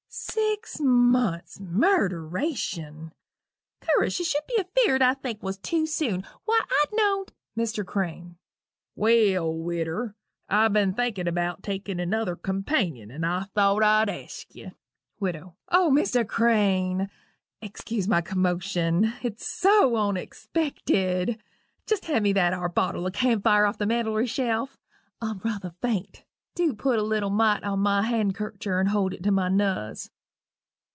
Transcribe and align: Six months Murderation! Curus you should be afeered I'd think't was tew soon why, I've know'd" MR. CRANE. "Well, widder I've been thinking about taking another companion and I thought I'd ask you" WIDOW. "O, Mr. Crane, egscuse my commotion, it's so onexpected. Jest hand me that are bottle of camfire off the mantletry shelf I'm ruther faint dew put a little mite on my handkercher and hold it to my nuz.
Six 0.13 0.77
months 0.81 1.57
Murderation! 1.57 3.11
Curus 3.79 4.19
you 4.19 4.25
should 4.25 4.45
be 4.45 4.57
afeered 4.61 5.01
I'd 5.01 5.21
think't 5.21 5.41
was 5.41 5.57
tew 5.57 5.85
soon 5.85 6.25
why, 6.43 6.59
I've 6.81 6.89
know'd" 6.91 7.31
MR. 7.57 7.85
CRANE. 7.85 8.37
"Well, 8.93 9.53
widder 9.53 10.15
I've 10.49 10.73
been 10.73 10.93
thinking 10.93 11.29
about 11.29 11.63
taking 11.63 11.99
another 12.01 12.35
companion 12.35 13.09
and 13.09 13.25
I 13.25 13.43
thought 13.55 13.83
I'd 13.83 14.09
ask 14.09 14.53
you" 14.53 14.73
WIDOW. 15.21 15.55
"O, 15.69 15.89
Mr. 15.95 16.27
Crane, 16.27 17.09
egscuse 17.61 18.09
my 18.09 18.19
commotion, 18.19 19.13
it's 19.23 19.47
so 19.47 19.95
onexpected. 19.95 21.37
Jest 21.87 22.05
hand 22.05 22.23
me 22.23 22.33
that 22.33 22.53
are 22.53 22.67
bottle 22.69 23.07
of 23.07 23.13
camfire 23.13 23.65
off 23.67 23.77
the 23.77 23.85
mantletry 23.85 24.27
shelf 24.27 24.77
I'm 25.21 25.37
ruther 25.39 25.71
faint 25.81 26.25
dew 26.53 26.73
put 26.75 26.99
a 26.99 27.03
little 27.03 27.29
mite 27.29 27.63
on 27.63 27.79
my 27.79 28.01
handkercher 28.05 28.77
and 28.81 28.89
hold 28.89 29.13
it 29.13 29.23
to 29.23 29.31
my 29.31 29.47
nuz. 29.47 30.09